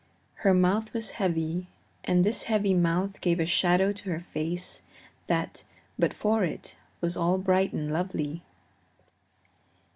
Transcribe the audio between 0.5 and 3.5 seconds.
mouth was heavy and this heavy mouth gave a